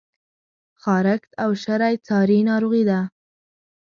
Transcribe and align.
خارښت 0.81 1.31
او 1.43 1.51
شری 1.63 1.95
څاری 2.05 2.39
ناروغی 2.49 2.83
دي؟ 2.89 2.99